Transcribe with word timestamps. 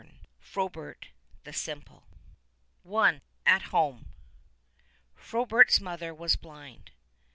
138 0.01 0.47
FROBERT 0.51 1.07
THE 1.43 1.53
SIMPLE. 1.53 2.03
I. 2.91 3.21
AT 3.45 3.61
HOME. 3.61 4.05
P 5.15 5.21
ROBERT'S 5.37 5.79
mother 5.79 6.11
was 6.11 6.35
blind. 6.35 6.89